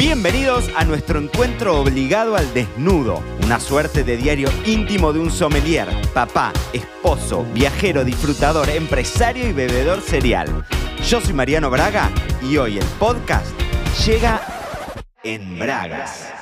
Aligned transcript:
Bienvenidos 0.00 0.70
a 0.76 0.86
nuestro 0.86 1.20
encuentro 1.20 1.78
obligado 1.78 2.34
al 2.34 2.54
desnudo, 2.54 3.22
una 3.44 3.60
suerte 3.60 4.02
de 4.02 4.16
diario 4.16 4.48
íntimo 4.64 5.12
de 5.12 5.20
un 5.20 5.30
sommelier, 5.30 5.88
papá, 6.14 6.54
esposo, 6.72 7.44
viajero, 7.52 8.02
disfrutador, 8.02 8.70
empresario 8.70 9.46
y 9.46 9.52
bebedor 9.52 10.00
serial. 10.00 10.64
Yo 11.06 11.20
soy 11.20 11.34
Mariano 11.34 11.68
Braga 11.68 12.10
y 12.42 12.56
hoy 12.56 12.78
el 12.78 12.84
podcast 12.98 13.54
llega 14.06 14.40
en 15.22 15.58
Bragas. 15.58 16.32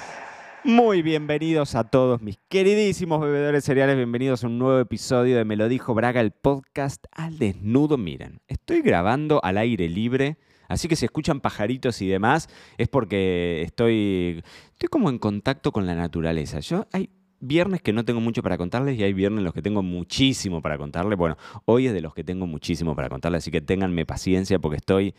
Muy 0.62 1.02
bienvenidos 1.02 1.75
a 1.75 1.82
todos 1.82 2.22
mis 2.22 2.38
queridísimos 2.48 3.20
bebedores 3.20 3.64
cereales, 3.64 3.96
bienvenidos 3.96 4.45
a 4.45 4.46
un 4.46 4.61
nuevo 4.61 4.79
episodio 4.79 5.36
de 5.36 5.45
Me 5.45 5.56
lo 5.56 5.68
dijo 5.68 5.95
Braga, 5.95 6.20
el 6.20 6.30
podcast 6.30 7.04
al 7.11 7.40
desnudo. 7.40 7.98
Miren, 7.98 8.40
estoy 8.46 8.82
grabando 8.82 9.40
al 9.43 9.59
aire 9.59 9.88
libre 9.88 10.38
Así 10.68 10.86
que 10.86 10.96
si 10.96 11.06
escuchan 11.06 11.40
pajaritos 11.40 12.00
y 12.02 12.08
demás, 12.08 12.48
es 12.76 12.88
porque 12.88 13.62
estoy, 13.62 14.42
estoy 14.72 14.88
como 14.88 15.10
en 15.10 15.18
contacto 15.18 15.72
con 15.72 15.86
la 15.86 15.95
naturaleza. 15.95 16.60
Yo 16.60 16.86
hay 16.92 17.10
viernes 17.40 17.82
que 17.82 17.92
no 17.92 18.04
tengo 18.04 18.20
mucho 18.20 18.42
para 18.42 18.59
contarles 18.59 18.98
y 18.98 19.02
hay 19.02 19.12
viernes 19.12 19.38
en 19.38 19.45
los 19.45 19.54
que 19.54 19.62
tengo 19.62 19.82
muchísimo 19.82 20.60
para 20.60 20.78
contarles. 20.78 21.18
Bueno, 21.18 21.36
hoy 21.64 21.86
es 21.86 21.92
de 21.92 22.00
los 22.00 22.14
que 22.14 22.24
tengo 22.24 22.46
muchísimo 22.46 22.95
para 22.95 23.09
contarles, 23.09 23.45
así 23.45 23.50
que 23.50 23.60
ténganme 23.60 24.06
paciencia 24.06 24.59
porque 24.59 24.76
estoy... 24.76 25.14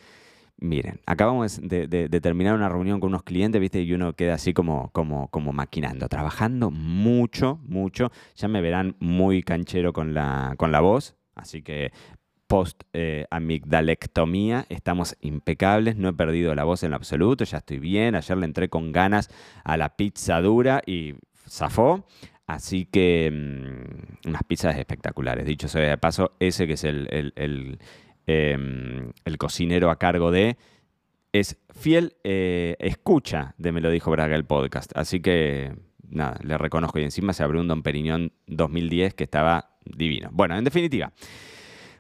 Miren, 0.61 0.99
acabamos 1.05 1.61
de, 1.63 1.87
terminar 2.21 2.53
una 2.53 2.67
reunión 2.67 2.99
con 2.99 3.11
unos 3.11 3.23
clientes, 3.23 3.61
¿viste? 3.61 3.81
Y 3.81 3.93
uno 3.93 4.11
queda 4.11 4.33
así 4.33 4.53
como, 4.53 4.89
como, 4.91 5.29
como 5.29 5.53
maquinando, 5.53 6.09
trabajando 6.09 6.69
mucho, 6.69 7.61
mucho. 7.63 8.11
Ya 8.35 8.49
me 8.49 8.59
verán 8.59 8.97
muy 8.99 9.41
canchero 9.41 9.93
con 9.93 10.13
la, 10.13 10.55
con 10.57 10.73
la 10.73 10.81
voz, 10.81 11.15
así 11.33 11.61
que 11.61 11.93
post 12.49 12.81
eh, 12.93 13.27
amigdalectomía, 13.29 14.65
estamos 14.69 15.15
impecables, 15.21 15.97
no 15.97 16.09
he 16.09 16.13
perdido 16.13 16.55
la 16.55 16.63
voz 16.63 16.81
en 16.81 16.95
absoluto, 16.95 17.43
ya 17.43 17.59
estoy 17.59 17.77
bien, 17.77 18.15
ayer 18.15 18.35
le 18.37 18.45
entré 18.45 18.69
con 18.69 18.91
ganas 18.91 19.29
a 19.63 19.77
la 19.77 19.95
pizza 19.95 20.41
dura 20.41 20.81
y 20.83 21.13
zafó, 21.47 22.07
así 22.47 22.85
que 22.85 23.29
mm, 23.31 24.29
unas 24.29 24.43
pizzas 24.47 24.75
espectaculares, 24.77 25.45
dicho 25.45 25.67
sea 25.67 25.87
de 25.87 25.97
paso, 25.99 26.31
ese 26.39 26.65
que 26.65 26.73
es 26.73 26.83
el, 26.85 27.07
em, 28.25 29.11
el, 29.25 29.37
cocinero 29.37 29.91
a 29.91 29.99
cargo 29.99 30.31
de, 30.31 30.57
es 31.31 31.55
fiel 31.69 32.15
eh, 32.23 32.77
escucha 32.79 33.53
de 33.59 33.71
Me 33.71 33.79
lo 33.79 33.91
dijo 33.91 34.09
Braga 34.09 34.35
el 34.35 34.45
podcast, 34.45 34.91
así 34.95 35.19
que 35.19 35.75
nada, 36.09 36.39
le 36.43 36.57
reconozco. 36.57 36.97
Y 36.97 37.03
encima 37.03 37.33
se 37.33 37.43
abrió 37.43 37.61
un 37.61 37.67
Don 37.67 37.83
Periñón 37.83 38.31
2010 38.47 39.13
que 39.13 39.23
estaba 39.23 39.77
divino. 39.85 40.29
Bueno, 40.31 40.57
en 40.57 40.63
definitiva. 40.63 41.13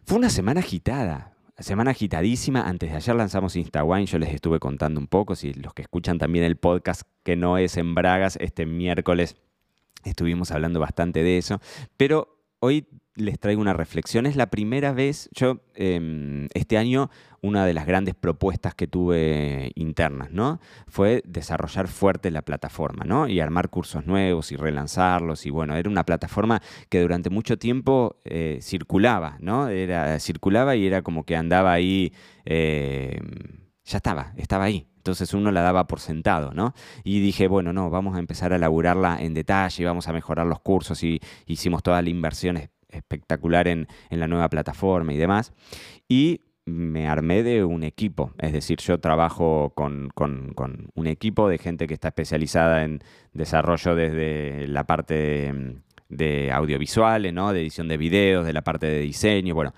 Fue 0.09 0.17
una 0.17 0.31
semana 0.31 0.61
agitada, 0.61 1.35
semana 1.59 1.91
agitadísima. 1.91 2.67
Antes 2.67 2.89
de 2.89 2.97
ayer 2.97 3.15
lanzamos 3.15 3.55
Instawine, 3.55 4.07
yo 4.07 4.17
les 4.17 4.33
estuve 4.33 4.59
contando 4.59 4.99
un 4.99 5.05
poco, 5.05 5.35
si 5.35 5.53
los 5.53 5.75
que 5.75 5.83
escuchan 5.83 6.17
también 6.17 6.45
el 6.45 6.55
podcast 6.55 7.03
que 7.21 7.35
no 7.35 7.59
es 7.59 7.77
en 7.77 7.93
Bragas, 7.93 8.35
este 8.41 8.65
miércoles 8.65 9.35
estuvimos 10.03 10.49
hablando 10.49 10.79
bastante 10.79 11.21
de 11.21 11.37
eso, 11.37 11.61
pero 11.95 12.38
hoy 12.59 12.87
les 13.15 13.39
traigo 13.39 13.61
una 13.61 13.73
reflexión. 13.73 14.25
Es 14.25 14.35
la 14.35 14.49
primera 14.49 14.93
vez, 14.93 15.29
yo 15.33 15.61
em, 15.75 16.47
este 16.53 16.77
año 16.77 17.09
una 17.41 17.65
de 17.65 17.73
las 17.73 17.85
grandes 17.85 18.15
propuestas 18.15 18.75
que 18.75 18.87
tuve 18.87 19.71
internas, 19.75 20.31
¿no? 20.31 20.59
Fue 20.87 21.21
desarrollar 21.25 21.87
fuerte 21.87 22.31
la 22.31 22.41
plataforma, 22.41 23.05
¿no? 23.05 23.27
Y 23.27 23.39
armar 23.39 23.69
cursos 23.69 24.05
nuevos 24.05 24.51
y 24.51 24.55
relanzarlos. 24.55 25.45
Y 25.45 25.49
bueno, 25.49 25.75
era 25.75 25.89
una 25.89 26.05
plataforma 26.05 26.61
que 26.89 27.01
durante 27.01 27.29
mucho 27.29 27.57
tiempo 27.57 28.17
eh, 28.25 28.59
circulaba, 28.61 29.37
¿no? 29.39 29.69
Era, 29.69 30.19
circulaba 30.19 30.75
y 30.75 30.85
era 30.85 31.01
como 31.01 31.25
que 31.25 31.35
andaba 31.35 31.71
ahí, 31.71 32.13
em, 32.45 33.58
ya 33.89 33.97
estaba, 33.97 34.33
estaba 34.37 34.65
ahí. 34.65 34.87
Entonces 34.97 35.33
uno 35.33 35.51
la 35.51 35.61
daba 35.61 35.87
por 35.87 35.99
sentado, 35.99 36.51
¿no? 36.53 36.73
Y 37.03 37.19
dije, 37.19 37.47
bueno, 37.47 37.73
no, 37.73 37.89
vamos 37.89 38.15
a 38.15 38.19
empezar 38.19 38.53
a 38.53 38.57
elaborarla 38.57 39.17
en 39.21 39.33
detalle, 39.33 39.85
vamos 39.85 40.07
a 40.07 40.13
mejorar 40.13 40.45
los 40.45 40.59
cursos 40.59 41.03
y 41.03 41.19
hicimos 41.47 41.81
toda 41.83 42.01
la 42.01 42.09
inversión 42.09 42.57
espectacular 42.89 43.67
en, 43.67 43.87
la 44.09 44.27
nueva 44.27 44.49
plataforma 44.49 45.13
y 45.13 45.17
demás. 45.17 45.53
Y 46.07 46.41
me 46.65 47.07
armé 47.07 47.41
de 47.41 47.63
un 47.63 47.83
equipo, 47.83 48.33
es 48.37 48.53
decir, 48.53 48.77
yo 48.79 48.99
trabajo 48.99 49.73
con, 49.75 50.11
un 50.93 51.07
equipo 51.07 51.49
de 51.49 51.57
gente 51.57 51.87
que 51.87 51.95
está 51.95 52.09
especializada 52.09 52.83
en 52.83 52.99
desarrollo 53.33 53.95
desde 53.95 54.67
la 54.67 54.85
parte 54.85 55.53
de, 56.09 56.51
audiovisuales, 56.51 57.33
¿no? 57.33 57.51
de 57.53 57.61
edición 57.61 57.87
de 57.87 57.97
videos, 57.97 58.45
de 58.45 58.53
la 58.53 58.61
parte 58.61 58.85
de 58.85 58.99
diseño. 58.99 59.55
Bueno, 59.55 59.73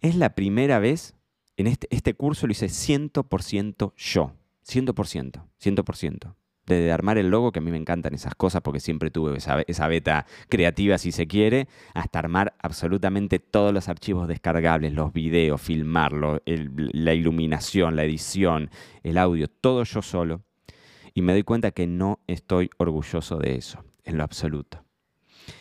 es 0.00 0.14
la 0.14 0.34
primera 0.34 0.78
vez, 0.78 1.16
en 1.60 1.66
este, 1.66 1.86
este 1.90 2.14
curso 2.14 2.46
lo 2.46 2.52
hice 2.52 2.66
100% 2.66 3.92
yo, 3.96 4.32
100%, 4.66 5.44
100% 5.62 6.34
de 6.66 6.92
armar 6.92 7.18
el 7.18 7.28
logo, 7.28 7.52
que 7.52 7.58
a 7.58 7.62
mí 7.62 7.70
me 7.70 7.76
encantan 7.76 8.14
esas 8.14 8.34
cosas 8.34 8.62
porque 8.62 8.80
siempre 8.80 9.10
tuve 9.10 9.36
esa, 9.36 9.88
beta 9.88 10.26
creativa, 10.48 10.98
si 10.98 11.12
se 11.12 11.26
quiere, 11.26 11.68
hasta 11.94 12.18
armar 12.18 12.54
absolutamente 12.60 13.38
todos 13.38 13.74
los 13.74 13.88
archivos 13.88 14.28
descargables, 14.28 14.92
los 14.92 15.12
videos, 15.12 15.60
filmarlo, 15.60 16.40
la 16.46 17.14
iluminación, 17.14 17.96
la 17.96 18.04
edición, 18.04 18.70
el 19.02 19.18
audio, 19.18 19.48
todo 19.48 19.84
yo 19.84 20.02
solo. 20.02 20.42
Y 21.12 21.22
me 21.22 21.32
doy 21.32 21.42
cuenta 21.42 21.72
que 21.72 21.86
no 21.86 22.20
estoy 22.26 22.70
orgulloso 22.76 23.38
de 23.38 23.56
eso, 23.56 23.84
en 24.04 24.16
lo 24.16 24.22
absoluto. 24.22 24.84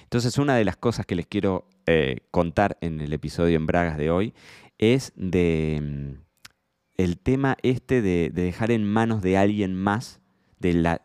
Entonces, 0.04 0.38
una 0.38 0.56
de 0.56 0.66
las 0.66 0.78
cosas 0.78 1.06
que 1.06 1.16
les 1.16 1.26
quiero 1.26 1.68
eh, 1.88 2.18
contar 2.30 2.78
en 2.82 3.02
el 3.02 3.14
episodio 3.14 3.58
en 3.58 3.66
Bragas 3.66 3.98
de 3.98 4.12
hoy 4.12 4.34
es 4.80 5.14
de 5.16 5.80
mm, 5.82 6.30
el 6.98 7.20
tema 7.20 7.58
este 7.62 8.02
de 8.02 8.32
dejar 8.32 8.72
en 8.72 8.84
manos 8.84 9.22
de 9.22 9.38
alguien 9.38 9.76
más 9.76 10.20
del 10.60 11.00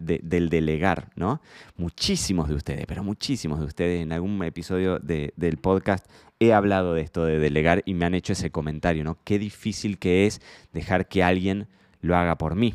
delegar, 0.50 1.12
¿no? 1.14 1.40
Muchísimos 1.76 2.48
de 2.48 2.56
ustedes, 2.56 2.86
pero 2.86 3.04
muchísimos 3.04 3.60
de 3.60 3.66
ustedes 3.66 4.02
en 4.02 4.12
algún 4.12 4.42
episodio 4.42 4.98
del 4.98 5.58
podcast 5.58 6.06
he 6.40 6.52
hablado 6.52 6.94
de 6.94 7.02
esto 7.02 7.24
de 7.24 7.38
delegar 7.38 7.82
y 7.86 7.94
me 7.94 8.04
han 8.04 8.14
hecho 8.14 8.32
ese 8.32 8.50
comentario, 8.50 9.04
¿no? 9.04 9.18
Qué 9.22 9.38
difícil 9.38 9.98
que 9.98 10.26
es 10.26 10.41
dejar 10.72 11.06
que 11.06 11.22
alguien 11.22 11.68
lo 12.00 12.16
haga 12.16 12.36
por 12.36 12.56
mí. 12.56 12.74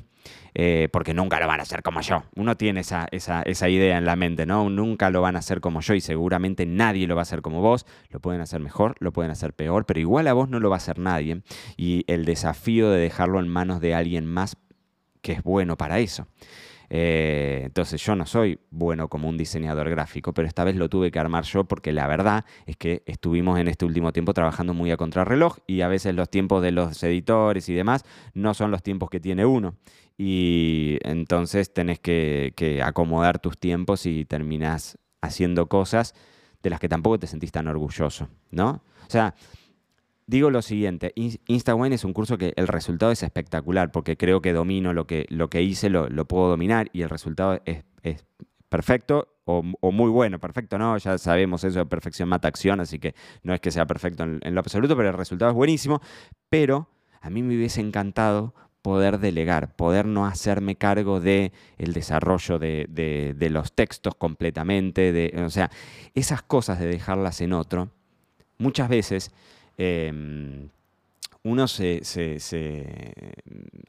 Eh, 0.55 0.89
porque 0.91 1.13
nunca 1.13 1.39
lo 1.39 1.47
van 1.47 1.59
a 1.59 1.63
hacer 1.63 1.83
como 1.83 2.01
yo. 2.01 2.23
Uno 2.35 2.57
tiene 2.57 2.81
esa, 2.81 3.07
esa, 3.11 3.69
idea 3.69 3.97
en 3.97 4.05
la 4.05 4.15
mente, 4.15 4.45
¿no? 4.45 4.69
Nunca 4.69 5.09
lo 5.09 5.21
van 5.21 5.35
a 5.35 5.39
hacer 5.39 5.61
como 5.61 5.81
yo 5.81 5.93
y 5.93 6.01
seguramente 6.01 6.65
nadie 6.65 7.07
lo 7.07 7.15
va 7.15 7.21
a 7.21 7.23
hacer 7.23 7.41
como 7.41 7.61
vos. 7.61 7.85
Lo 8.09 8.19
pueden 8.19 8.41
hacer 8.41 8.59
mejor, 8.59 8.95
lo 8.99 9.13
pueden 9.13 9.31
hacer 9.31 9.53
peor, 9.53 9.85
pero 9.85 9.99
igual 9.99 10.27
a 10.27 10.33
vos 10.33 10.49
no 10.49 10.59
lo 10.59 10.69
va 10.69 10.77
a 10.77 10.77
hacer 10.77 10.99
nadie. 10.99 11.41
Y 11.77 12.03
el 12.07 12.25
desafío 12.25 12.89
de 12.89 12.99
dejarlo 12.99 13.39
en 13.39 13.47
manos 13.47 13.79
de 13.79 13.93
alguien 13.93 14.25
más 14.25 14.57
que 15.21 15.33
es 15.33 15.43
bueno 15.43 15.77
para 15.77 15.99
eso. 15.99 16.27
Eh, 16.89 17.61
entonces 17.65 18.03
yo 18.03 18.15
no 18.15 18.25
soy 18.25 18.59
bueno 18.71 19.09
como 19.09 19.29
un 19.29 19.37
diseñador 19.37 19.89
gráfico, 19.89 20.33
pero 20.33 20.47
esta 20.47 20.63
vez 20.63 20.75
lo 20.75 20.89
tuve 20.89 21.11
que 21.11 21.19
armar 21.19 21.43
yo 21.43 21.65
porque 21.65 21.93
la 21.93 22.07
verdad 22.07 22.45
es 22.65 22.77
que 22.77 23.03
estuvimos 23.05 23.59
en 23.59 23.67
este 23.67 23.85
último 23.85 24.11
tiempo 24.11 24.33
trabajando 24.33 24.73
muy 24.73 24.91
a 24.91 24.97
contrarreloj 24.97 25.57
y 25.67 25.81
a 25.81 25.87
veces 25.87 26.15
los 26.15 26.29
tiempos 26.29 26.63
de 26.63 26.71
los 26.71 27.01
editores 27.03 27.69
y 27.69 27.73
demás 27.73 28.03
no 28.33 28.53
son 28.53 28.71
los 28.71 28.81
tiempos 28.81 29.09
que 29.09 29.19
tiene 29.19 29.45
uno. 29.45 29.75
Y 30.17 30.97
entonces 31.03 31.73
tenés 31.73 31.99
que, 31.99 32.53
que 32.55 32.81
acomodar 32.81 33.39
tus 33.39 33.57
tiempos 33.57 34.05
y 34.05 34.25
terminás 34.25 34.97
haciendo 35.21 35.67
cosas 35.67 36.13
de 36.61 36.69
las 36.69 36.79
que 36.79 36.89
tampoco 36.89 37.19
te 37.19 37.27
sentís 37.27 37.51
tan 37.51 37.67
orgulloso, 37.67 38.27
¿no? 38.51 38.83
O 39.07 39.11
sea, 39.11 39.33
digo 40.29 40.51
lo 40.51 40.61
siguiente, 40.61 41.11
InstaWine 41.15 41.95
es 41.95 42.03
un 42.03 42.13
curso 42.13 42.37
que 42.37 42.53
el 42.55 42.67
resultado 42.67 43.11
es 43.11 43.23
espectacular 43.23 43.91
porque 43.91 44.15
creo 44.15 44.41
que 44.41 44.53
domino 44.53 44.93
lo 44.93 45.07
que, 45.07 45.25
lo 45.29 45.49
que 45.49 45.63
hice, 45.63 45.89
lo, 45.89 46.07
puedo 46.25 46.49
dominar 46.49 46.87
y 46.93 47.01
el 47.01 47.09
resultado 47.09 47.59
es, 47.65 47.83
perfecto 48.69 49.27
o, 49.45 49.63
muy 49.63 50.11
bueno. 50.11 50.39
Perfecto, 50.39 50.77
no, 50.77 50.95
ya 50.99 51.17
sabemos 51.17 51.63
eso 51.63 51.79
de 51.79 51.87
perfección 51.87 52.29
mata 52.29 52.47
acción, 52.47 52.79
así 52.79 52.99
que 52.99 53.15
no 53.41 53.55
es 53.55 53.59
que 53.59 53.71
sea 53.71 53.87
perfecto 53.87 54.23
en, 54.23 54.53
lo 54.53 54.59
absoluto, 54.59 54.95
pero 54.95 55.09
el 55.09 55.15
resultado 55.15 55.49
es 55.49 55.55
buenísimo. 55.55 55.99
Pero 56.47 56.87
a 57.21 57.31
mí 57.31 57.41
me 57.41 57.55
hubiese 57.55 57.81
encantado 57.81 58.53
poder 58.83 59.17
delegar, 59.17 59.75
poder 59.75 60.05
no 60.05 60.27
hacerme 60.27 60.75
cargo 60.75 61.19
de 61.19 61.51
el 61.79 61.93
desarrollo 61.93 62.59
de, 62.59 63.47
los 63.49 63.73
textos 63.73 64.13
completamente, 64.13 65.11
de, 65.11 65.43
o 65.43 65.49
sea, 65.49 65.71
esas 66.13 66.43
cosas 66.43 66.79
de 66.79 66.85
dejarlas 66.85 67.41
en 67.41 67.53
otro, 67.53 67.89
muchas 68.59 68.89
veces 68.89 69.31
Em, 69.79 70.69
uno 71.43 71.69
se... 71.69 72.01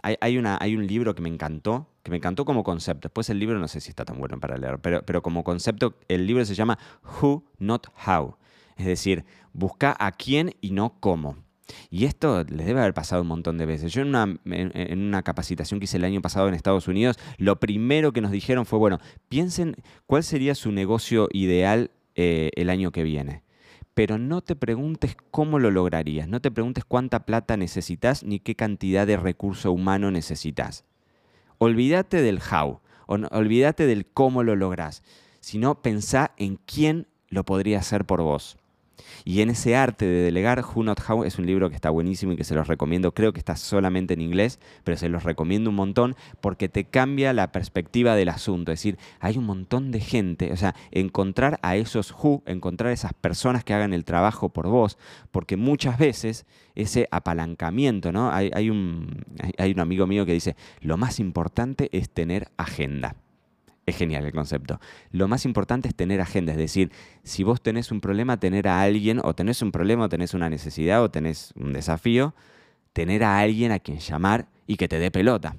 hay, 0.02 0.38
una, 0.38 0.56
hay 0.60 0.76
un 0.76 0.86
libro 0.86 1.16
que 1.16 1.20
me 1.20 1.28
encantó, 1.28 1.88
que 2.04 2.12
me 2.12 2.18
encantó 2.18 2.44
como 2.44 2.62
concepto. 2.62 3.08
Después 3.08 3.28
el 3.28 3.40
libro 3.40 3.58
no 3.58 3.66
sé 3.66 3.80
si 3.80 3.90
está 3.90 4.04
tan 4.04 4.18
bueno 4.18 4.38
para 4.38 4.56
leer, 4.56 4.78
pero, 4.78 5.02
pero 5.04 5.20
como 5.20 5.42
concepto 5.42 5.96
el 6.06 6.28
libro 6.28 6.44
se 6.44 6.54
llama 6.54 6.78
Who, 7.02 7.44
Not 7.58 7.88
How. 8.06 8.36
Es 8.76 8.86
decir, 8.86 9.24
busca 9.52 9.96
a 9.98 10.12
quién 10.12 10.54
y 10.60 10.70
no 10.70 10.94
cómo. 11.00 11.36
Y 11.90 12.04
esto 12.04 12.44
les 12.44 12.66
debe 12.66 12.80
haber 12.80 12.94
pasado 12.94 13.22
un 13.22 13.28
montón 13.28 13.58
de 13.58 13.66
veces. 13.66 13.92
Yo 13.92 14.02
en 14.02 14.08
una, 14.08 14.38
en 14.44 14.98
una, 15.00 15.22
capacitación 15.22 15.80
que 15.80 15.84
hice 15.84 15.96
el 15.96 16.04
año 16.04 16.22
pasado 16.22 16.46
en 16.46 16.54
Estados 16.54 16.86
Unidos, 16.86 17.18
lo 17.36 17.58
primero 17.58 18.12
que 18.12 18.20
nos 18.20 18.30
dijeron 18.30 18.64
fue, 18.64 18.78
bueno, 18.78 19.00
piensen 19.28 19.74
cuál 20.06 20.22
sería 20.22 20.54
su 20.54 20.70
negocio 20.70 21.28
ideal 21.32 21.90
eh, 22.14 22.50
el 22.54 22.70
año 22.70 22.92
que 22.92 23.02
viene 23.02 23.42
pero 23.94 24.18
no 24.18 24.40
te 24.40 24.56
preguntes 24.56 25.16
cómo 25.30 25.58
lo 25.58 25.70
lograrías, 25.70 26.28
no 26.28 26.40
te 26.40 26.50
preguntes 26.50 26.84
cuánta 26.84 27.26
plata 27.26 27.56
necesitas 27.56 28.22
ni 28.22 28.40
qué 28.40 28.54
cantidad 28.54 29.06
de 29.06 29.16
recurso 29.16 29.72
humano 29.72 30.10
necesitas. 30.10 30.84
olvídate 31.58 32.22
del 32.22 32.40
how, 32.40 32.80
olvídate 33.06 33.86
del 33.86 34.06
cómo 34.06 34.42
lo 34.42 34.56
lográs, 34.56 35.02
sino 35.40 35.82
pensá 35.82 36.32
en 36.36 36.56
quién 36.56 37.06
lo 37.28 37.44
podría 37.44 37.80
hacer 37.80 38.04
por 38.04 38.22
vos. 38.22 38.56
Y 39.24 39.40
en 39.40 39.50
ese 39.50 39.76
arte 39.76 40.06
de 40.06 40.22
delegar, 40.22 40.64
Who 40.64 40.82
Not 40.82 41.00
How 41.08 41.24
es 41.24 41.38
un 41.38 41.46
libro 41.46 41.68
que 41.68 41.74
está 41.74 41.90
buenísimo 41.90 42.32
y 42.32 42.36
que 42.36 42.44
se 42.44 42.54
los 42.54 42.68
recomiendo. 42.68 43.12
Creo 43.12 43.32
que 43.32 43.38
está 43.38 43.56
solamente 43.56 44.14
en 44.14 44.20
inglés, 44.20 44.58
pero 44.84 44.96
se 44.96 45.08
los 45.08 45.24
recomiendo 45.24 45.70
un 45.70 45.76
montón 45.76 46.16
porque 46.40 46.68
te 46.68 46.84
cambia 46.84 47.32
la 47.32 47.52
perspectiva 47.52 48.14
del 48.14 48.28
asunto. 48.28 48.72
Es 48.72 48.80
decir, 48.80 48.98
hay 49.20 49.38
un 49.38 49.44
montón 49.44 49.90
de 49.90 50.00
gente, 50.00 50.52
o 50.52 50.56
sea, 50.56 50.74
encontrar 50.90 51.58
a 51.62 51.76
esos 51.76 52.12
Who, 52.12 52.42
encontrar 52.46 52.90
a 52.90 52.94
esas 52.94 53.12
personas 53.12 53.64
que 53.64 53.74
hagan 53.74 53.92
el 53.92 54.04
trabajo 54.04 54.48
por 54.48 54.68
vos, 54.68 54.98
porque 55.30 55.56
muchas 55.56 55.98
veces 55.98 56.46
ese 56.74 57.08
apalancamiento, 57.10 58.12
¿no? 58.12 58.30
Hay, 58.30 58.70
un, 58.70 59.24
hay 59.58 59.72
un 59.72 59.80
amigo 59.80 60.06
mío 60.06 60.26
que 60.26 60.32
dice, 60.32 60.56
lo 60.80 60.96
más 60.96 61.20
importante 61.20 61.88
es 61.92 62.10
tener 62.10 62.48
agenda. 62.56 63.16
Es 63.86 63.96
genial 63.96 64.24
el 64.24 64.32
concepto. 64.32 64.80
Lo 65.10 65.26
más 65.26 65.44
importante 65.44 65.88
es 65.88 65.94
tener 65.94 66.20
agenda, 66.20 66.52
es 66.52 66.58
decir, 66.58 66.92
si 67.22 67.42
vos 67.44 67.62
tenés 67.62 67.90
un 67.90 68.00
problema, 68.00 68.38
tener 68.38 68.68
a 68.68 68.82
alguien, 68.82 69.20
o 69.22 69.34
tenés 69.34 69.62
un 69.62 69.72
problema, 69.72 70.04
o 70.04 70.08
tenés 70.08 70.34
una 70.34 70.48
necesidad, 70.48 71.02
o 71.02 71.10
tenés 71.10 71.52
un 71.56 71.72
desafío, 71.72 72.34
tener 72.92 73.24
a 73.24 73.38
alguien 73.38 73.72
a 73.72 73.78
quien 73.78 73.98
llamar 73.98 74.48
y 74.66 74.76
que 74.76 74.88
te 74.88 74.98
dé 74.98 75.10
pelota. 75.10 75.56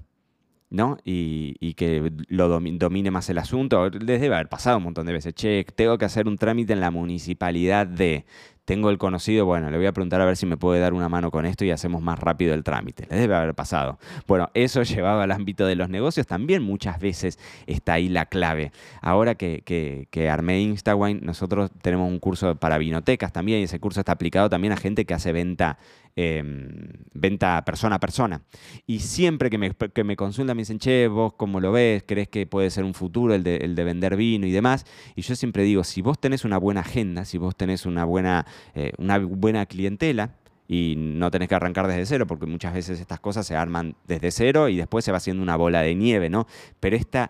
¿no? 0.72 0.98
Y, 1.04 1.74
que 1.74 2.12
lo 2.30 2.48
domine 2.48 3.12
más 3.12 3.30
el 3.30 3.38
asunto. 3.38 3.90
Les 3.90 4.22
debe 4.22 4.36
haber 4.36 4.50
pasado 4.50 4.78
un 4.78 4.84
montón 4.84 5.06
de 5.06 5.14
veces. 5.14 5.34
Che, 5.36 5.66
tengo 5.76 5.98
que 5.98 6.06
hacer 6.06 6.28
un 6.28 6.38
trámite 6.38 6.74
en 6.74 6.80
la 6.80 6.92
municipalidad 6.92 7.86
de 7.86 8.26
tengo 8.72 8.90
el 8.90 8.98
conocido, 8.98 9.46
bueno, 9.46 9.70
le 9.70 9.76
voy 9.76 9.86
a 9.86 9.92
preguntar 9.92 10.22
a 10.22 10.26
ver 10.26 10.38
si 10.38 10.46
me 10.46 10.56
puede 10.56 10.80
dar 10.80 10.94
una 10.94 11.10
mano 11.10 11.30
con 11.30 11.46
esto 11.46 11.66
y 11.66 11.72
hacemos 11.72 12.02
más 12.02 12.18
rápido 12.18 12.54
el 12.54 12.64
trámite. 12.64 13.06
Le 13.10 13.18
debe 13.18 13.36
haber 13.36 13.54
pasado. 13.54 14.00
Bueno, 14.28 14.50
eso 14.54 14.82
llevado 14.84 15.20
al 15.20 15.32
ámbito 15.32 15.66
de 15.66 15.76
los 15.76 15.90
negocios 15.90 16.26
también 16.26 16.64
muchas 16.64 16.98
veces 16.98 17.38
está 17.68 17.96
ahí 17.96 18.08
la 18.08 18.28
clave. 18.28 18.72
Ahora 19.02 19.36
que, 19.36 19.62
que, 20.10 20.30
armé 20.30 20.62
Instawine, 20.62 21.20
nosotros 21.22 21.70
tenemos 21.82 22.10
un 22.10 22.20
curso 22.20 22.56
para 22.56 22.78
vinotecas 22.78 23.34
también 23.34 23.60
y 23.60 23.64
ese 23.64 23.82
curso 23.82 24.00
está 24.00 24.14
aplicado 24.14 24.50
también 24.50 24.72
a 24.72 24.78
gente 24.78 25.04
que 25.04 25.14
hace 25.14 25.34
venta 25.34 25.78
Em, 26.18 26.90
venta 27.14 27.64
persona 27.64 27.96
a 27.96 28.00
persona. 28.00 28.42
Y 28.86 29.00
siempre 29.00 29.50
que 29.50 29.58
me, 29.58 29.72
que 29.74 30.04
me 30.04 30.18
consultan 30.18 30.58
me 30.58 30.62
dicen, 30.62 30.78
che, 30.78 31.08
vos 31.08 31.34
cómo 31.34 31.62
lo 31.62 31.72
ves, 31.72 32.04
crees 32.06 32.28
que 32.28 32.46
puede 32.46 32.70
ser 32.70 32.84
un 32.84 32.94
futuro 32.94 33.34
el 33.34 33.44
de, 33.44 33.58
el 33.58 33.76
de, 33.76 33.84
vender 33.86 34.18
vino 34.18 34.46
y 34.46 34.52
demás. 34.52 34.86
Y 35.16 35.22
yo 35.22 35.36
siempre 35.36 35.64
digo, 35.64 35.86
si 35.86 36.02
vos 36.02 36.20
tenés 36.20 36.44
una 36.44 36.58
buena 36.58 36.82
agenda, 36.82 37.24
si 37.24 37.38
vos 37.38 37.56
tenés 37.56 37.86
una 37.86 38.04
buena, 38.04 38.46
eh, 38.76 38.94
una 38.98 39.18
buena 39.20 39.66
clientela, 39.66 40.32
y 40.74 40.96
no 40.96 41.30
tenés 41.32 41.50
que 41.50 41.56
arrancar 41.56 41.86
desde 41.86 42.06
cero, 42.06 42.26
porque 42.26 42.46
muchas 42.46 42.74
veces 42.74 43.02
estas 43.02 43.20
cosas 43.20 43.46
se 43.46 43.58
arman 43.58 43.98
desde 44.08 44.32
cero 44.32 44.70
y 44.70 44.78
después 44.78 45.04
se 45.04 45.12
va 45.12 45.18
haciendo 45.18 45.44
una 45.44 45.58
bola 45.58 45.82
de 45.82 45.96
nieve, 45.96 46.30
¿no? 46.30 46.48
Pero 46.80 46.96
esta, 46.96 47.30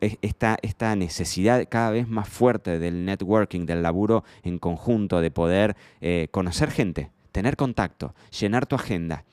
esta, 0.00 0.56
esta 0.62 0.96
necesidad 0.96 1.66
cada 1.68 1.90
vez 1.90 2.08
más 2.08 2.30
fuerte 2.30 2.78
del 2.78 3.04
networking, 3.04 3.66
del 3.66 3.82
laburo 3.82 4.24
en 4.42 4.58
conjunto, 4.58 5.20
de 5.20 5.30
poder 5.30 5.76
eh, 6.00 6.28
conocer 6.30 6.70
gente, 6.70 7.10
tener 7.30 7.56
contacto, 7.56 8.14
llenar 8.40 8.64
tu 8.64 8.74
agenda, 8.74 9.24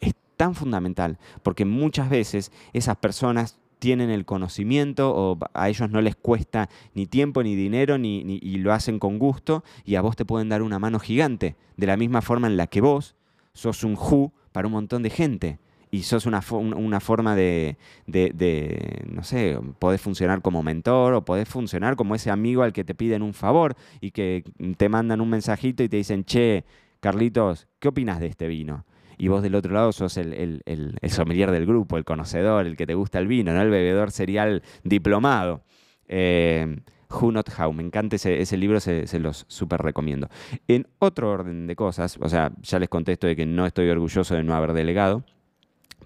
es 0.00 0.14
tan 0.38 0.54
fundamental, 0.54 1.18
porque 1.42 1.66
muchas 1.66 2.08
veces 2.08 2.52
esas 2.72 2.96
personas 2.96 3.58
tienen 3.84 4.08
el 4.08 4.24
conocimiento 4.24 5.14
o 5.14 5.38
a 5.52 5.68
ellos 5.68 5.90
no 5.90 6.00
les 6.00 6.16
cuesta 6.16 6.70
ni 6.94 7.04
tiempo 7.04 7.42
ni 7.42 7.54
dinero 7.54 7.98
ni, 7.98 8.20
y 8.40 8.56
lo 8.56 8.72
hacen 8.72 8.98
con 8.98 9.18
gusto 9.18 9.62
y 9.84 9.96
a 9.96 10.00
vos 10.00 10.16
te 10.16 10.24
pueden 10.24 10.48
dar 10.48 10.62
una 10.62 10.78
mano 10.78 10.98
gigante, 10.98 11.54
de 11.76 11.86
la 11.86 11.98
misma 11.98 12.22
forma 12.22 12.46
en 12.46 12.56
la 12.56 12.66
que 12.66 12.80
vos 12.80 13.14
sos 13.52 13.84
un 13.84 13.92
who 13.92 14.32
para 14.52 14.68
un 14.68 14.72
montón 14.72 15.02
de 15.02 15.10
gente 15.10 15.58
y 15.90 16.04
sos 16.04 16.24
una, 16.24 16.40
una 16.50 16.98
forma 16.98 17.36
de, 17.36 17.76
de, 18.06 18.30
de, 18.34 19.04
no 19.06 19.22
sé, 19.22 19.60
podés 19.78 20.00
funcionar 20.00 20.40
como 20.40 20.62
mentor 20.62 21.12
o 21.12 21.26
podés 21.26 21.46
funcionar 21.46 21.94
como 21.94 22.14
ese 22.14 22.30
amigo 22.30 22.62
al 22.62 22.72
que 22.72 22.84
te 22.84 22.94
piden 22.94 23.20
un 23.20 23.34
favor 23.34 23.76
y 24.00 24.12
que 24.12 24.44
te 24.78 24.88
mandan 24.88 25.20
un 25.20 25.28
mensajito 25.28 25.82
y 25.82 25.90
te 25.90 25.98
dicen, 25.98 26.24
che, 26.24 26.64
Carlitos, 27.00 27.68
¿qué 27.80 27.88
opinas 27.88 28.18
de 28.18 28.28
este 28.28 28.48
vino? 28.48 28.86
Y 29.18 29.28
vos 29.28 29.42
del 29.42 29.54
otro 29.54 29.72
lado 29.72 29.92
sos 29.92 30.16
el, 30.16 30.62
sommelier 31.08 31.50
del 31.50 31.66
grupo, 31.66 31.96
el 31.96 32.04
conocedor, 32.04 32.66
el 32.66 32.76
que 32.76 32.86
te 32.86 32.94
gusta 32.94 33.18
el 33.18 33.26
vino, 33.26 33.52
¿no? 33.52 33.62
el 33.62 33.70
bebedor 33.70 34.10
serial 34.10 34.62
diplomado. 34.82 35.62
Eh, 36.08 36.76
Who 37.10 37.32
Not 37.32 37.48
How, 37.58 37.72
me 37.72 37.82
encanta 37.82 38.16
ese, 38.16 38.56
libro, 38.56 38.80
se, 38.80 39.18
los 39.18 39.44
súper 39.48 39.80
recomiendo. 39.82 40.28
En 40.68 40.86
otro 40.98 41.30
orden 41.30 41.66
de 41.66 41.76
cosas, 41.76 42.18
o 42.20 42.28
sea, 42.28 42.52
ya 42.62 42.78
les 42.78 42.88
contesto 42.88 43.26
de 43.26 43.36
que 43.36 43.46
no 43.46 43.66
estoy 43.66 43.88
orgulloso 43.88 44.34
de 44.34 44.42
no 44.42 44.54
haber 44.54 44.72
delegado, 44.72 45.24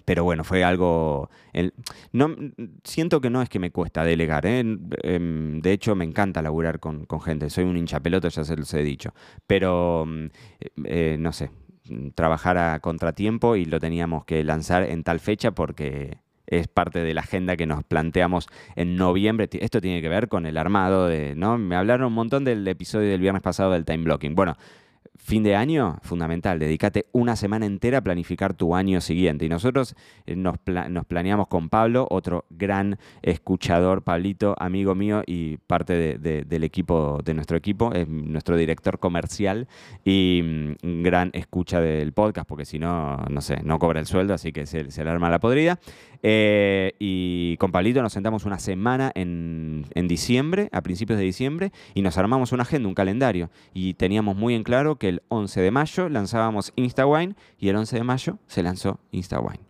pero 0.05 0.25
bueno, 0.25 0.45
fue 0.45 0.65
algo... 0.65 1.31
no, 2.13 2.35
siento 2.85 3.21
que 3.21 3.31
no 3.31 3.43
es 3.43 3.49
que 3.49 3.59
me 3.59 3.71
cuesta 3.71 4.05
delegar, 4.05 4.47
¿eh? 4.47 4.61
em, 5.03 5.61
de 5.61 5.73
hecho 5.73 5.95
me 5.95 6.05
encanta 6.05 6.43
laburar 6.43 6.81
con, 6.81 7.07
gente, 7.21 7.51
soy 7.51 7.65
un 7.65 7.77
hincha 7.77 8.01
pelota, 8.01 8.29
ya 8.29 8.45
se 8.45 8.57
los 8.57 8.73
he 8.75 8.83
dicho, 8.83 9.13
pero 9.47 10.05
mm, 10.07 10.27
eh, 10.85 11.17
no 11.19 11.33
sé, 11.33 11.51
trabajar 12.15 12.59
a 12.59 12.81
contratiempo 12.81 13.57
y 13.57 13.65
lo 13.65 13.81
teníamos 13.81 14.25
que 14.25 14.43
lanzar 14.45 14.85
en 14.85 15.03
tal 15.03 15.21
fecha 15.21 15.51
porque 15.53 16.19
es 16.47 16.67
parte 16.67 17.01
de 17.01 17.15
la 17.15 17.21
agenda 17.21 17.57
que 17.57 17.67
nos 17.67 17.85
planteamos 17.85 18.49
en 18.75 18.97
noviembre. 18.97 19.49
Esto 19.53 19.81
tiene 19.81 20.01
que 20.01 20.09
ver 20.09 20.29
con 20.29 20.47
el 20.47 20.57
armado 20.57 21.07
de, 21.07 21.35
¿no? 21.35 21.59
Me 21.59 21.77
hablaron 21.77 22.09
un 22.09 22.15
montón 22.15 22.45
del 22.45 22.67
episodio 22.67 23.11
del 23.11 23.21
viernes 23.21 23.43
pasado 23.43 23.73
del 23.73 23.85
time 23.85 24.05
blocking. 24.05 24.35
Bueno, 24.35 24.57
Fin 25.21 25.43
de 25.43 25.57
año, 25.57 25.99
fundamental, 26.03 26.59
dedícate 26.59 27.07
una 27.13 27.37
semana 27.37 27.67
entera 27.67 27.99
a 27.99 28.01
planificar 28.01 28.55
tu 28.55 28.75
año 28.75 29.01
siguiente. 29.01 29.45
Y 29.45 29.49
nosotros 29.49 29.95
eh, 30.27 30.37
nos, 30.37 30.57
nos, 30.89 31.05
planeamos 31.07 31.49
con 31.49 31.69
Pablo, 31.69 32.07
otro 32.09 32.47
gran 32.51 32.99
escuchador, 33.21 34.03
Pablito, 34.03 34.55
amigo 34.59 34.95
mío 34.95 35.23
y 35.27 35.59
parte 35.59 36.19
del 36.19 36.65
equipo, 36.65 37.21
de 37.25 37.35
nuestro 37.35 37.57
equipo, 37.57 37.93
es 37.93 38.09
nuestro 38.09 38.57
director 38.57 39.01
comercial 39.01 39.69
y 40.05 40.41
mm, 40.83 41.03
gran 41.03 41.31
escucha 41.35 41.81
del 41.81 42.13
podcast, 42.13 42.49
porque 42.49 42.65
si 42.65 42.79
no, 42.79 43.17
no 43.29 43.41
sé, 43.43 43.61
no 43.65 43.79
cobra 43.79 44.01
el 44.01 44.07
sueldo, 44.07 44.35
así 44.35 44.53
que 44.53 44.67
se, 44.67 44.85
le 44.85 45.11
arma 45.11 45.29
la 45.29 45.41
podrida. 45.41 45.79
Eh, 46.23 46.95
y 46.99 47.57
con 47.59 47.71
Pablito 47.71 48.03
nos 48.03 48.13
sentamos 48.13 48.45
una 48.45 48.59
semana 48.59 49.13
en, 49.15 49.85
en 49.95 50.09
diciembre, 50.09 50.69
a 50.73 50.81
principios 50.81 51.19
de 51.19 51.25
diciembre, 51.25 51.73
y 51.95 52.03
nos 52.03 52.19
armamos 52.19 52.53
una 52.53 52.63
agenda, 52.63 52.89
un 52.89 52.95
calendario. 52.95 53.51
Y 53.75 53.95
teníamos 53.95 54.37
muy 54.37 54.55
en 54.55 54.63
claro 54.63 54.97
que 54.97 55.08
el 55.09 55.23
11 55.29 55.61
de 55.61 55.71
mayo 55.71 56.09
lanzábamos 56.09 56.73
InstaWine 56.77 57.35
y 57.59 57.69
el 57.69 57.77
11 57.77 57.97
de 57.97 58.05
mayo 58.05 58.39
se 58.47 58.63
lanzó 58.63 59.01
InstaWine 59.11 59.69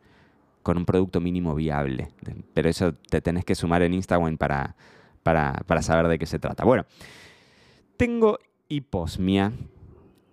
con 0.62 0.76
un 0.76 0.84
producto 0.84 1.20
mínimo 1.20 1.54
viable. 1.54 2.08
Pero 2.52 2.68
eso 2.68 2.92
te 2.92 3.20
tenés 3.20 3.44
que 3.44 3.54
sumar 3.54 3.82
en 3.82 3.94
InstaWine 3.94 4.36
para, 4.36 4.76
para, 5.22 5.62
para 5.66 5.82
saber 5.82 6.08
de 6.08 6.18
qué 6.18 6.26
se 6.26 6.38
trata. 6.38 6.64
Bueno, 6.64 6.84
tengo 7.96 8.38
hiposmia 8.68 9.52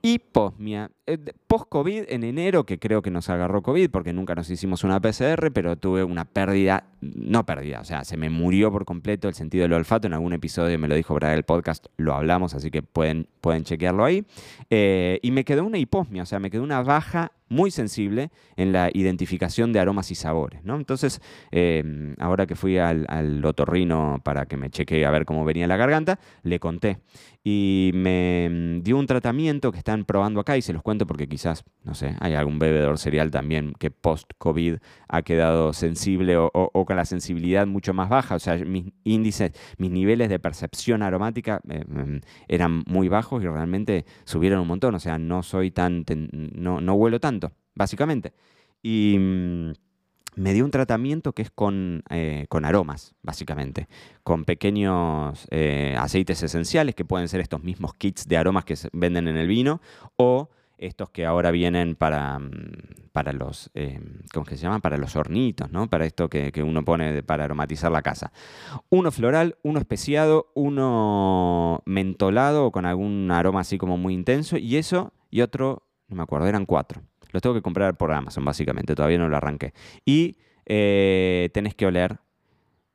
hiposmia. 0.05 0.91
Eh, 1.07 1.17
Post-COVID, 1.47 2.03
en 2.09 2.23
enero, 2.23 2.65
que 2.65 2.79
creo 2.79 3.01
que 3.01 3.11
nos 3.11 3.29
agarró 3.29 3.61
COVID 3.61 3.89
porque 3.89 4.13
nunca 4.13 4.35
nos 4.35 4.49
hicimos 4.49 4.83
una 4.83 4.99
PCR, 4.99 5.51
pero 5.51 5.77
tuve 5.77 6.03
una 6.03 6.25
pérdida, 6.25 6.85
no 7.01 7.45
pérdida, 7.45 7.81
o 7.81 7.85
sea, 7.85 8.03
se 8.03 8.17
me 8.17 8.29
murió 8.29 8.71
por 8.71 8.85
completo 8.85 9.27
el 9.27 9.33
sentido 9.33 9.63
del 9.63 9.73
olfato. 9.73 10.07
En 10.07 10.13
algún 10.13 10.33
episodio 10.33 10.77
me 10.79 10.87
lo 10.87 10.95
dijo 10.95 11.13
Brad 11.13 11.33
el 11.33 11.43
podcast, 11.43 11.87
lo 11.97 12.13
hablamos, 12.13 12.53
así 12.53 12.71
que 12.71 12.83
pueden, 12.83 13.27
pueden 13.41 13.63
chequearlo 13.63 14.05
ahí. 14.05 14.25
Eh, 14.69 15.19
y 15.21 15.31
me 15.31 15.43
quedó 15.43 15.65
una 15.65 15.77
hiposmia, 15.77 16.23
o 16.23 16.25
sea, 16.25 16.39
me 16.39 16.49
quedó 16.49 16.63
una 16.63 16.81
baja 16.83 17.31
muy 17.55 17.71
sensible 17.71 18.29
en 18.57 18.73
la 18.73 18.89
identificación 18.93 19.71
de 19.73 19.79
aromas 19.79 20.11
y 20.11 20.15
sabores. 20.15 20.63
¿no? 20.63 20.75
Entonces, 20.75 21.21
em, 21.51 22.13
ahora 22.19 22.45
que 22.45 22.55
fui 22.55 22.77
al, 22.77 23.43
otorrino 23.43 24.19
para 24.23 24.45
que 24.45 24.57
me 24.57 24.69
chequee 24.69 25.05
a 25.05 25.11
ver 25.11 25.25
cómo 25.25 25.45
venía 25.45 25.67
la 25.67 25.77
garganta, 25.77 26.19
le 26.43 26.59
conté. 26.59 26.99
Y 27.47 27.91
me 27.93 28.81
dio 28.81 28.97
un 28.97 29.05
tratamiento 29.05 29.71
que 29.71 29.77
están 29.77 30.03
probando 30.03 30.39
acá 30.39 30.57
y 30.57 30.63
se 30.63 30.73
los 30.73 30.81
cuento 30.81 31.05
porque 31.05 31.27
quizás, 31.27 31.63
no 31.83 31.93
sé, 31.93 32.15
hay 32.19 32.33
algún 32.33 32.57
bebedor 32.57 32.97
cereal 32.97 33.29
también 33.29 33.73
que 33.77 33.91
post-COVID 33.91 34.77
ha 35.07 35.21
quedado 35.21 35.71
sensible 35.71 36.37
o, 36.37 36.49
con 36.85 36.95
la 36.95 37.05
sensibilidad 37.05 37.67
mucho 37.67 37.93
más 37.93 38.09
baja. 38.09 38.35
O 38.35 38.39
sea, 38.39 38.57
mis 38.57 38.85
índices, 39.03 39.51
mis 39.77 39.91
niveles 39.91 40.29
de 40.29 40.39
percepción 40.39 41.03
aromática 41.03 41.61
em, 41.69 42.21
eran 42.47 42.83
muy 42.87 43.09
bajos 43.09 43.43
y 43.43 43.47
realmente 43.47 44.05
subieron 44.25 44.59
un 44.59 44.67
montón. 44.67 44.95
O 44.95 44.99
sea, 44.99 45.19
no 45.19 45.43
soy 45.43 45.69
tan, 45.69 46.03
no, 46.55 46.81
no 46.81 46.93
huelo 46.95 47.19
tanto 47.19 47.44
básicamente. 47.75 48.33
Y 48.81 49.17
mm, 49.19 49.71
me 50.35 50.53
dio 50.53 50.65
un 50.65 50.71
tratamiento 50.71 51.33
que 51.33 51.43
es 51.43 51.51
con, 51.51 52.03
eh, 52.09 52.45
con 52.49 52.65
aromas, 52.65 53.15
básicamente, 53.21 53.87
con 54.23 54.43
pequeños 54.45 55.47
eh, 55.49 55.95
aceites 55.97 56.43
esenciales 56.43 56.95
que 56.95 57.05
pueden 57.05 57.27
ser 57.27 57.41
estos 57.41 57.63
mismos 57.63 57.93
kits 57.93 58.27
de 58.27 58.37
aromas 58.37 58.65
que 58.65 58.75
se 58.75 58.89
venden 58.91 59.27
en 59.27 59.37
el 59.37 59.47
vino 59.47 59.81
o 60.17 60.49
estos 60.77 61.09
que 61.09 61.25
ahora 61.25 61.51
vienen 61.51 61.95
para, 61.95 62.37
mm, 62.37 62.51
para 63.13 63.31
los, 63.31 63.71
eh, 63.75 64.01
¿cómo 64.33 64.45
se 64.45 64.57
llaman? 64.57 64.81
Para 64.81 64.97
los 64.97 65.15
hornitos, 65.15 65.71
¿no? 65.71 65.89
Para 65.89 66.05
esto 66.05 66.29
que, 66.29 66.51
que, 66.51 66.63
uno 66.63 66.83
pone 66.83 67.23
para 67.23 67.45
aromatizar 67.45 67.91
la 67.91 68.01
casa. 68.01 68.33
Uno 68.89 69.11
floral, 69.11 69.57
uno 69.63 69.79
especiado, 69.79 70.51
uno 70.53 71.81
mentolado 71.85 72.65
o 72.65 72.71
con 72.71 72.85
algún 72.85 73.31
aroma 73.31 73.61
así 73.61 73.77
como 73.77 73.97
muy 73.97 74.13
intenso 74.13 74.57
y 74.57 74.75
eso 74.75 75.13
y 75.31 75.41
otro, 75.41 75.83
no 76.09 76.17
me 76.17 76.23
acuerdo, 76.23 76.47
eran 76.47 76.65
cuatro. 76.65 77.01
Los 77.35 77.41
tengo 77.41 77.53
que 77.53 77.61
comprar 77.61 77.97
por 77.97 78.13
Amazon, 78.13 78.45
básicamente. 78.45 78.95
Todavía 78.95 79.17
no 79.17 79.27
lo 79.27 79.35
arranqué. 79.35 79.73
Y 80.05 80.37
eh, 80.65 81.49
tenés 81.53 81.75
que 81.75 81.85
oler 81.85 82.19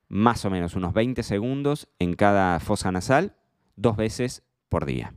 más 0.09 0.47
o 0.47 0.51
menos 0.51 0.77
unos 0.77 0.95
20 0.95 1.23
segundos 1.23 1.89
en 1.99 2.15
cada 2.15 2.59
fosa 2.59 2.91
nasal, 2.91 3.35
dos 3.77 3.99
veces 3.99 4.43
por 4.71 4.87
día. 4.87 5.13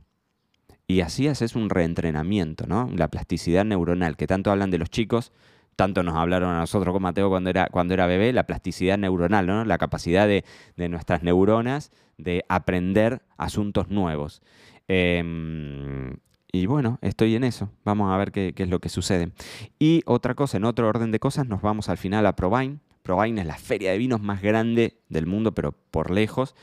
Y 0.86 1.00
así 1.00 1.26
haces 1.26 1.56
un 1.56 1.70
reentrenamiento, 1.70 2.66
¿no? 2.66 2.90
La 2.94 3.08
plasticidad 3.08 3.64
neuronal, 3.64 4.18
que 4.18 4.26
tanto 4.26 4.50
hablan 4.50 4.70
de 4.70 4.76
los 4.76 4.90
chicos, 4.90 5.32
tanto 5.74 6.02
nos 6.02 6.16
hablaron 6.16 6.50
a 6.50 6.58
nosotros 6.58 6.92
con 6.92 7.02
Mateo 7.02 7.30
cuando 7.30 7.48
era, 7.48 7.68
cuando 7.68 7.94
era 7.94 8.06
bebé, 8.06 8.34
la 8.34 8.46
plasticidad 8.46 8.98
neuronal, 8.98 9.46
¿no? 9.46 9.64
La 9.64 9.78
capacidad 9.78 10.28
de, 10.28 10.44
nuestras 10.76 11.22
neuronas 11.22 11.92
de 12.18 12.44
aprender 12.50 13.22
asuntos 13.38 13.88
nuevos. 13.88 14.42
Em, 14.86 16.18
y 16.54 16.66
bueno, 16.66 17.00
estoy 17.02 17.34
en 17.34 17.42
eso. 17.42 17.68
Vamos 17.84 18.12
a 18.12 18.16
ver 18.16 18.30
qué, 18.30 18.54
es 18.56 18.68
lo 18.68 18.78
que 18.78 18.88
sucede. 18.88 19.32
Y 19.80 20.02
otra 20.06 20.36
cosa, 20.36 20.56
en 20.56 20.64
otro 20.64 20.88
orden 20.88 21.10
de 21.10 21.18
cosas, 21.18 21.48
nos 21.48 21.62
vamos 21.62 21.88
al 21.88 21.98
final 21.98 22.24
a 22.26 22.36
Provine. 22.36 22.78
Provine 23.02 23.40
es 23.40 23.46
la 23.48 23.56
feria 23.56 23.90
de 23.90 23.98
vinos 23.98 24.22
más 24.22 24.40
grande 24.40 25.00
del 25.08 25.26
mundo, 25.26 25.52
pero 25.52 25.72
por 25.72 26.12
lejos 26.12 26.54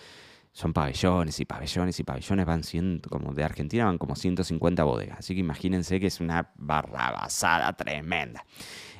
son 0.53 0.71
pabellones 0.71 1.41
y 1.41 1.45
pabellones 1.45 1.99
y 1.99 2.03
pabellones, 2.03 2.45
van 2.45 2.63
siendo, 2.63 3.09
como 3.09 3.33
de 3.33 3.43
Argentina 3.43 3.83
van 3.83 3.97
como 3.97 4.15
150 4.15 4.81
bodegas, 4.85 5.19
así 5.19 5.33
que 5.33 5.41
imagínense 5.41 5.99
que 5.99 6.07
es 6.07 6.21
una 6.21 6.51
barrabasada 6.55 7.73
tremenda. 7.73 8.45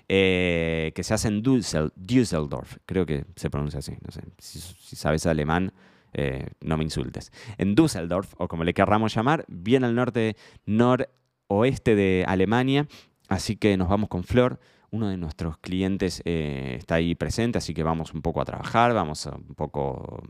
Eh, 0.09 0.91
que 0.93 1.03
se 1.03 1.13
hace 1.13 1.29
en 1.29 1.41
Düsseldorf, 1.41 2.77
creo 2.85 3.05
que 3.05 3.25
se 3.37 3.49
pronuncia 3.49 3.79
así, 3.79 3.93
no 4.05 4.11
sé, 4.11 4.21
si, 4.39 4.95
sabes 4.97 5.25
alemán, 5.25 5.71
eh, 6.13 6.47
no 6.61 6.77
me 6.77 6.83
insultes. 6.83 7.31
En 7.57 7.75
Düsseldorf, 7.75 8.33
o 8.37 8.47
como 8.47 8.63
le 8.63 8.73
querramos 8.73 9.13
llamar, 9.15 9.45
bien 9.47 9.83
al 9.83 9.95
norte, 9.95 10.35
noroeste 10.65 11.95
de 11.95 12.25
Alemania, 12.27 12.87
así 13.29 13.55
que 13.55 13.77
nos 13.77 13.89
vamos 13.89 14.09
con 14.09 14.23
Flor, 14.23 14.59
uno 14.91 15.07
de 15.07 15.17
nuestros 15.17 15.57
clientes 15.57 16.21
eh, 16.25 16.75
está 16.77 16.95
ahí 16.95 17.15
presente, 17.15 17.57
así 17.57 17.73
que 17.73 17.83
vamos 17.83 18.13
un 18.13 18.21
poco 18.21 18.41
a 18.41 18.45
trabajar, 18.45 18.93
vamos 18.93 19.25
un 19.25 19.55
poco 19.55 20.21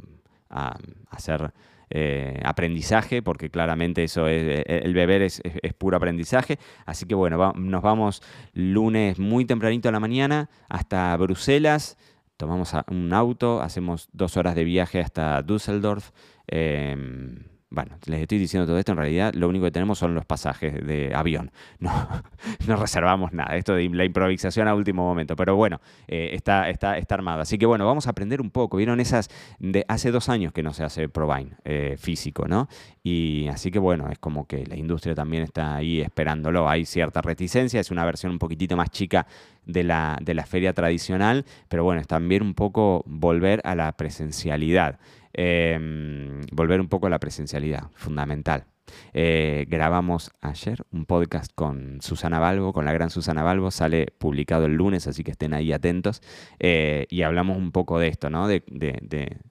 a, 0.50 0.78
hacer 1.10 1.52
eh, 1.90 2.40
aprendizaje, 2.46 3.24
porque 3.24 3.50
claramente 3.50 4.04
eso 4.04 4.28
es, 4.28 4.64
el 4.68 4.94
beber 4.94 5.24
es, 5.24 5.42
puro 5.80 5.98
aprendizaje. 5.98 6.60
Así 6.86 7.08
que 7.08 7.16
bueno, 7.16 7.54
nos 7.56 7.82
vamos 7.82 8.22
lunes 8.54 9.18
muy 9.18 9.46
tempranito 9.46 9.90
a 9.90 9.92
la 9.92 10.00
mañana 10.00 10.50
hasta 10.70 11.18
Bruselas, 11.18 11.98
tomamos 12.42 12.74
un 12.90 13.14
auto, 13.14 13.62
hacemos 13.62 14.10
dos 14.14 14.36
horas 14.36 14.56
de 14.56 14.64
viaje 14.64 15.00
hasta 15.00 15.44
Düsseldorf. 15.44 16.10
Em, 16.48 17.51
bueno, 17.72 17.98
les 18.06 18.22
estoy 18.22 18.38
diciendo 18.38 18.68
todo 18.68 18.78
esto, 18.78 18.92
en 18.92 18.98
realidad 18.98 19.34
lo 19.34 19.48
único 19.48 19.64
que 19.64 19.72
tenemos 19.72 19.98
son 19.98 20.14
los 20.14 20.26
pasajes 20.26 20.86
de 20.86 21.16
avión. 21.16 21.52
No, 21.80 21.92
no 22.68 22.76
reservamos 22.76 23.32
nada, 23.32 23.56
esto 23.56 23.74
de 23.76 23.88
la 23.90 24.04
improvisación 24.04 24.68
a 24.68 24.76
último 24.76 25.04
momento, 25.04 25.38
pero 25.38 25.56
bueno, 25.56 25.80
eh, 26.10 26.32
está, 26.34 26.70
está, 26.70 26.98
está 26.98 27.16
armado. 27.16 27.42
Así 27.42 27.58
que 27.58 27.66
bueno, 27.66 27.86
vamos 27.86 28.08
a 28.08 28.10
aprender 28.10 28.42
un 28.42 28.52
poco. 28.52 28.76
Vieron 28.76 29.00
esas, 29.00 29.30
de 29.60 29.86
hace 29.88 30.12
dos 30.12 30.28
años 30.28 30.52
que 30.52 30.64
no 30.64 30.74
se 30.74 30.84
hace 30.84 31.08
Provine 31.08 31.52
eh, 31.64 31.96
físico, 31.98 32.46
¿no? 32.46 32.68
Y 33.04 33.48
así 33.48 33.72
que 33.72 33.80
bueno, 33.80 34.10
es 34.12 34.20
como 34.20 34.46
que 34.48 34.66
la 34.66 34.76
industria 34.76 35.16
también 35.16 35.44
está 35.44 35.76
ahí 35.76 36.02
esperándolo. 36.02 36.68
Hay 36.68 36.84
cierta 36.84 37.22
reticencia, 37.22 37.80
es 37.80 37.90
una 37.90 38.04
versión 38.04 38.34
un 38.34 38.40
poquitito 38.40 38.76
más 38.76 38.90
chica 38.90 39.28
de 39.66 39.84
la, 39.84 40.18
de 40.22 40.34
la 40.34 40.46
feria 40.46 40.74
tradicional, 40.74 41.46
pero 41.70 41.86
bueno, 41.86 42.02
es 42.02 42.08
también 42.08 42.44
un 42.44 42.54
poco 42.54 43.04
volver 43.06 43.62
a 43.64 43.76
la 43.76 43.92
presencialidad. 43.94 45.00
Em, 45.34 46.42
volver 46.52 46.82
un 46.82 46.90
poco 46.90 47.08
a 47.08 47.10
la 47.10 47.20
presencialidad, 47.20 47.90
fundamental. 47.94 48.66
Eh, 49.14 49.66
grabamos 49.70 50.32
ayer 50.42 50.84
un 50.92 51.06
podcast 51.06 51.52
con 51.54 52.02
Susana 52.02 52.40
Balbo, 52.40 52.74
con 52.74 52.86
la 52.86 52.94
gran 52.94 53.10
Susana 53.10 53.44
Balbo, 53.44 53.72
sale 53.72 54.08
publicado 54.18 54.66
el 54.66 54.74
lunes, 54.74 55.08
así 55.08 55.24
que 55.24 55.32
estén 55.32 55.54
ahí 55.54 55.72
atentos. 55.72 56.22
Eh, 56.60 57.08
y 57.10 57.22
hablamos 57.24 57.58
un 57.58 57.72
poco 57.72 58.00
de 58.00 58.08
esto, 58.08 58.30
¿no? 58.30 58.48
De, 58.48 58.64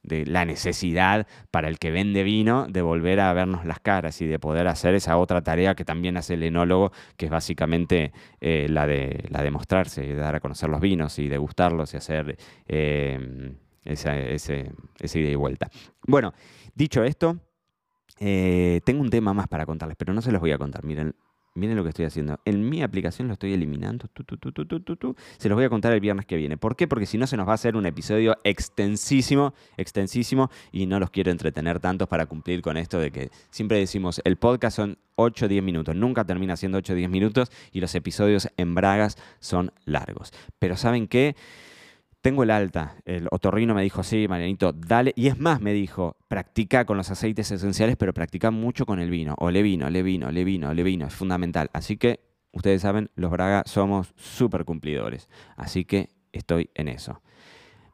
la 0.02 0.44
necesidad 0.44 1.26
para 1.50 1.68
el 1.68 1.78
que 1.78 1.90
vende 1.90 2.22
vino 2.24 2.66
de 2.68 2.82
volver 2.82 3.20
a 3.20 3.32
vernos 3.32 3.64
las 3.64 3.80
caras 3.80 4.20
y 4.20 4.26
de 4.26 4.38
poder 4.38 4.66
hacer 4.66 4.94
esa 4.94 5.16
otra 5.16 5.42
tarea 5.42 5.74
que 5.74 5.84
también 5.84 6.16
hace 6.16 6.34
el 6.34 6.42
enólogo, 6.42 6.92
que 7.16 7.26
es 7.26 7.30
básicamente 7.30 8.12
eh, 8.40 8.66
la, 8.68 8.86
de, 8.86 9.24
la 9.30 9.42
de 9.42 9.50
mostrarse, 9.50 10.04
y 10.04 10.14
dar 10.14 10.34
a 10.34 10.40
conocer 10.40 10.68
los 10.68 10.80
vinos 10.80 11.18
y 11.18 11.28
degustarlos 11.28 11.94
y 11.94 11.96
hacer 11.96 12.36
esa, 13.84 14.18
ese, 14.18 14.72
esa 14.98 15.18
ida 15.18 15.30
y 15.30 15.34
vuelta. 15.34 15.70
Bueno, 16.06 16.32
dicho 16.74 17.04
esto, 17.04 17.38
eh, 18.18 18.80
tengo 18.84 19.00
un 19.00 19.10
tema 19.10 19.32
más 19.32 19.48
para 19.48 19.66
contarles, 19.66 19.96
pero 19.96 20.12
no 20.12 20.22
se 20.22 20.32
los 20.32 20.40
voy 20.40 20.52
a 20.52 20.58
contar. 20.58 20.84
Miren, 20.84 21.14
miren 21.54 21.76
lo 21.76 21.82
que 21.82 21.88
estoy 21.88 22.04
haciendo. 22.04 22.38
En 22.44 22.68
mi 22.68 22.82
aplicación 22.82 23.28
lo 23.28 23.34
estoy 23.34 23.54
eliminando. 23.54 24.08
se 25.38 25.48
los 25.48 25.56
voy 25.56 25.64
a 25.64 25.68
contar 25.70 25.92
el 25.92 26.00
viernes 26.00 26.26
que 26.26 26.36
viene. 26.36 26.56
¿Por 26.56 26.76
qué? 26.76 26.86
Porque 26.86 27.06
si 27.06 27.18
no 27.18 27.26
se 27.26 27.36
nos 27.36 27.46
va 27.46 27.52
a 27.52 27.54
hacer 27.54 27.76
un 27.76 27.86
episodio 27.86 28.36
extensísimo, 28.44 29.54
extensísimo, 29.76 30.50
y 30.70 30.86
no 30.86 31.00
los 31.00 31.10
quiero 31.10 31.30
entretener 31.30 31.80
tanto 31.80 32.06
para 32.06 32.26
cumplir 32.26 32.62
con 32.62 32.76
esto 32.76 32.98
de 32.98 33.10
que 33.10 33.30
siempre 33.50 33.78
decimos, 33.78 34.20
el 34.24 34.36
podcast 34.36 34.76
son 34.76 34.98
8 35.16 35.46
o 35.46 35.48
10 35.48 35.62
minutos. 35.62 35.96
Nunca 35.96 36.24
termina 36.24 36.56
siendo 36.56 36.78
8 36.78 36.92
o 36.92 36.96
10 36.96 37.10
minutos 37.10 37.50
y 37.72 37.80
los 37.80 37.94
episodios 37.94 38.48
en 38.56 38.74
bragas 38.74 39.16
son 39.38 39.72
largos. 39.86 40.32
Pero 40.58 40.76
¿saben 40.76 41.08
qué? 41.08 41.36
Tengo 42.20 42.42
el 42.42 42.50
alta. 42.50 42.96
El 43.04 43.28
otorrino 43.30 43.74
me 43.74 43.82
dijo, 43.82 44.02
sí, 44.02 44.26
Marianito, 44.28 44.72
dale. 44.72 45.12
Y 45.16 45.28
es 45.28 45.38
más, 45.38 45.60
me 45.60 45.72
dijo, 45.72 46.16
practica 46.28 46.84
con 46.84 46.96
los 46.96 47.10
aceites 47.10 47.50
esenciales, 47.50 47.96
pero 47.96 48.12
practica 48.12 48.50
mucho 48.50 48.86
con 48.86 49.00
el 49.00 49.10
vino. 49.10 49.34
O 49.38 49.50
le 49.50 49.62
vino, 49.62 49.88
le 49.90 50.02
vino, 50.02 50.30
le 50.30 50.44
vino, 50.44 50.74
le 50.74 50.82
vino. 50.82 51.06
Es 51.06 51.14
fundamental. 51.14 51.70
Así 51.72 51.96
que, 51.96 52.20
ustedes 52.52 52.82
saben, 52.82 53.10
los 53.14 53.30
Braga 53.30 53.62
somos 53.66 54.12
súper 54.16 54.64
cumplidores. 54.64 55.28
Así 55.56 55.84
que 55.84 56.10
estoy 56.32 56.70
en 56.74 56.88
eso. 56.88 57.22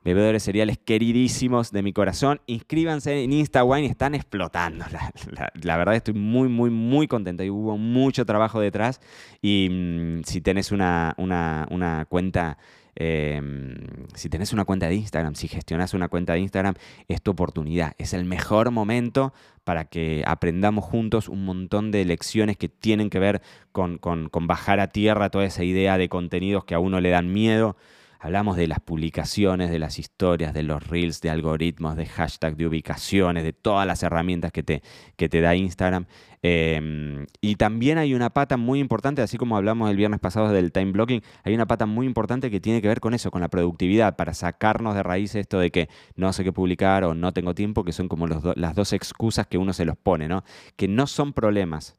Bebedores 0.05 0.45
cereales 0.45 0.79
queridísimos 0.79 1.73
de 1.73 1.83
mi 1.83 1.93
corazón, 1.93 2.41
inscríbanse 2.47 3.25
en 3.25 3.33
InstaWine, 3.33 3.89
están 3.89 4.15
explotando. 4.15 4.85
La, 5.63 5.77
verdad 5.77 5.97
estoy 5.97 6.15
muy, 6.15 6.49
muy, 6.49 6.71
muy 6.71 7.09
contento. 7.09 7.43
Y 7.43 7.51
hubo 7.51 7.77
mucho 7.77 8.25
trabajo 8.25 8.61
detrás. 8.61 9.01
Y 9.43 9.69
mm, 9.69 10.23
si 10.25 10.41
tenés 10.41 10.71
una, 10.71 11.15
una, 11.17 11.67
una 11.71 12.05
cuenta 12.09 12.57
Em, 12.97 13.77
si 14.15 14.29
tenés 14.31 14.53
una 14.53 14.65
cuenta 14.65 14.89
de 14.89 14.95
Instagram, 14.95 15.35
si 15.35 15.49
gestionas 15.49 15.95
una 15.95 16.09
cuenta 16.09 16.33
de 16.33 16.41
Instagram, 16.41 16.75
es 17.09 17.23
tu 17.23 17.31
oportunidad. 17.31 17.93
Es 17.99 18.15
el 18.15 18.25
mejor 18.25 18.71
momento 18.71 19.33
para 19.65 19.85
que 19.85 20.25
aprendamos 20.27 20.85
juntos 20.85 21.29
un 21.29 21.45
montón 21.45 21.91
de 21.91 22.05
lecciones 22.05 22.57
que 22.57 22.69
tienen 22.69 23.11
que 23.11 23.19
ver 23.19 23.43
con, 23.73 23.99
con 23.99 24.47
bajar 24.47 24.81
a 24.81 24.89
tierra 24.89 25.31
toda 25.31 25.45
esa 25.45 25.63
idea 25.63 25.99
de 25.99 26.09
contenidos 26.09 26.65
que 26.65 26.75
a 26.75 26.79
uno 26.79 27.01
le 27.01 27.11
dan 27.11 27.33
miedo. 27.33 27.77
Hablamos 28.21 28.57
de 28.57 28.67
las 28.67 28.81
publicaciones, 28.81 29.71
de 29.71 29.79
las 29.79 29.99
historias, 29.99 30.55
de 30.55 30.63
los 30.63 30.87
reels, 30.87 31.21
de 31.21 31.31
algoritmos, 31.31 31.97
de 31.97 32.07
hashtag, 32.07 32.57
de 32.57 32.67
ubicaciones, 32.67 33.45
de 33.45 33.53
todas 33.53 33.87
las 33.87 34.03
herramientas 34.03 34.53
que 34.53 34.63
te, 34.63 34.83
que 35.17 35.29
te 35.29 35.41
da 35.41 35.55
Instagram. 35.55 36.07
Em, 36.43 37.27
y 37.41 37.57
también 37.57 37.99
hay 37.99 38.15
una 38.15 38.31
pata 38.31 38.57
muy 38.57 38.79
importante, 38.79 39.23
así 39.23 39.37
como 39.37 39.57
hablamos 39.57 39.91
el 39.91 39.97
viernes 39.97 40.21
pasado 40.21 40.51
del 40.51 40.71
time 40.73 40.93
blocking, 40.93 41.23
hay 41.43 41.55
una 41.55 41.67
pata 41.67 41.87
muy 41.87 42.07
importante 42.07 42.51
que 42.51 42.61
tiene 42.61 42.81
que 42.81 42.89
ver 42.89 43.01
con 43.01 43.15
eso, 43.15 43.31
con 43.31 43.41
la 43.41 43.49
productividad, 43.49 44.17
para 44.17 44.35
sacarnos 44.35 44.95
de 44.95 45.03
raíz 45.03 45.35
esto 45.35 45.59
de 45.59 45.71
que 45.71 45.89
no 46.15 46.33
sé 46.33 46.45
qué 46.45 46.53
publicar 46.53 47.05
o 47.05 47.15
no 47.15 47.33
tengo 47.33 47.55
tiempo, 47.55 47.85
que 47.85 47.93
son 47.93 48.09
como 48.09 48.27
las 48.29 48.75
dos 48.75 48.93
excusas 48.93 49.47
que 49.47 49.59
uno 49.59 49.73
se 49.73 49.85
los 49.85 49.97
pone, 49.97 50.29
¿no? 50.29 50.45
Que 50.77 50.89
no 50.89 51.07
son 51.07 51.33
problemas, 51.33 51.99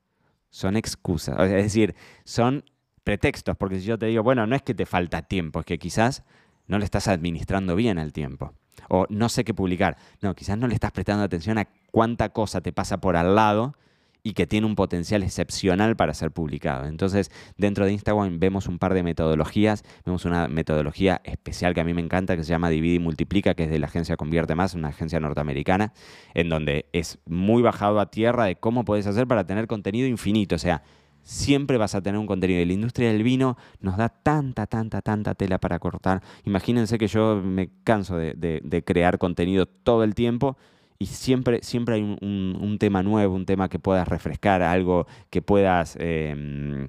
son 0.50 0.78
excusas. 0.78 1.40
Es 1.40 1.64
decir, 1.64 1.96
son 2.24 2.64
pretextos, 3.08 3.56
porque 3.56 3.80
si 3.80 3.86
yo 3.86 3.98
te 3.98 4.08
digo, 4.08 4.22
bueno, 4.22 4.46
no 4.46 4.54
es 4.54 4.62
que 4.64 4.74
te 4.74 4.86
falta 4.86 5.22
tiempo, 5.22 5.62
es 5.62 5.66
que 5.66 5.80
quizás 5.80 6.24
no 6.68 6.78
le 6.78 6.84
estás 6.84 7.08
administrando 7.08 7.74
bien 7.74 8.00
el 8.00 8.12
tiempo. 8.12 8.54
O 8.90 9.06
no 9.08 9.30
sé 9.30 9.46
qué 9.46 9.54
publicar. 9.54 9.96
No, 10.22 10.36
quizás 10.36 10.58
no 10.58 10.68
le 10.68 10.74
estás 10.74 10.92
prestando 10.92 11.24
atención 11.24 11.58
a 11.58 11.70
cuánta 11.90 12.28
cosa 12.34 12.60
te 12.60 12.74
pasa 12.74 12.98
por 12.98 13.16
al 13.16 13.34
lado 13.34 13.78
y 14.24 14.34
que 14.34 14.46
tiene 14.46 14.68
un 14.68 14.76
potencial 14.76 15.24
excepcional 15.24 15.96
para 15.96 16.14
ser 16.14 16.32
publicado. 16.32 16.86
Entonces, 16.86 17.32
dentro 17.56 17.86
de 17.86 17.94
Instagram 17.94 18.42
vemos 18.42 18.68
un 18.68 18.78
par 18.78 18.94
de 18.94 19.04
metodologías. 19.04 19.86
Vemos 20.06 20.26
una 20.26 20.50
metodología 20.50 21.22
especial 21.24 21.74
que 21.74 21.80
a 21.80 21.86
mí 21.86 21.94
me 21.94 22.02
encanta, 22.02 22.36
que 22.36 22.44
se 22.44 22.50
llama 22.50 22.70
Divide 22.70 22.96
y 22.96 23.00
Multiplica, 23.00 23.54
que 23.54 23.64
es 23.64 23.70
de 23.70 23.80
la 23.80 23.88
agencia 23.88 24.18
Convierte 24.18 24.54
Más, 24.54 24.74
una 24.74 24.90
agencia 24.90 25.22
norteamericana, 25.22 25.94
en 26.34 26.50
donde 26.50 26.90
es 26.92 27.20
muy 27.26 27.62
bajado 27.62 28.02
a 28.02 28.12
tierra 28.12 28.44
de 28.44 28.58
cómo 28.58 28.84
puedes 28.84 29.08
hacer 29.08 29.28
para 29.28 29.46
tener 29.46 29.66
contenido 29.66 30.10
infinito. 30.10 30.56
O 30.56 30.60
sea, 30.60 30.84
siempre 31.28 31.78
vas 31.78 31.94
a 31.94 32.02
tener 32.02 32.18
un 32.18 32.26
contenido. 32.26 32.62
Y 32.62 32.66
la 32.66 32.74
industria 32.74 33.12
del 33.12 33.22
vino 33.22 33.58
nos 33.82 33.98
da 33.98 34.10
tanta, 34.10 34.66
tanta, 34.66 35.02
tanta 35.02 35.36
tela 35.36 35.60
para 35.60 35.78
cortar. 35.78 36.24
Imagínense 36.46 36.98
que 36.98 37.08
yo 37.08 37.42
me 37.44 37.70
canso 37.84 38.18
de, 38.18 38.84
crear 38.86 39.18
contenido 39.18 39.66
todo 39.66 40.04
el 40.04 40.16
tiempo 40.16 40.58
y 40.98 41.08
siempre, 41.08 41.60
siempre 41.64 41.96
hay 41.96 42.02
un, 42.02 42.78
tema 42.80 43.04
nuevo, 43.04 43.36
un 43.36 43.46
tema 43.46 43.68
que 43.68 43.78
puedas 43.78 44.08
refrescar, 44.08 44.62
algo 44.62 45.06
que 45.30 45.42
puedas... 45.42 45.98
Eh, 46.00 46.88